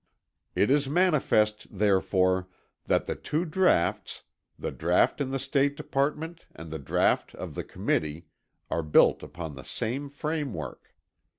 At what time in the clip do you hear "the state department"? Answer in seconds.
5.29-6.47